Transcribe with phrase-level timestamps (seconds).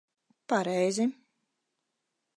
[0.49, 1.05] Pareizi.